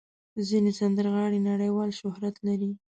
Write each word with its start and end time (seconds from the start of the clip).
ځینې 0.47 0.71
سندرغاړي 0.79 1.39
نړیوال 1.49 1.89
شهرت 1.99 2.35
لري. 2.47 2.71